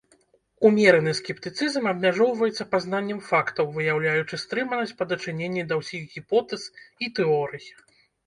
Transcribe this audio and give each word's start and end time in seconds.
Ўмераны 0.67 1.11
скептыцызм 1.17 1.83
абмяжоўваецца 1.91 2.65
пазнаннем 2.71 3.19
фактаў, 3.29 3.65
выяўляючы 3.77 4.41
стрыманасць 4.45 4.95
па 5.01 5.09
дачыненні 5.13 5.67
да 5.73 5.77
ўсіх 5.83 6.01
гіпотэз 6.15 6.63
і 6.81 7.05
тэорый. 7.21 7.65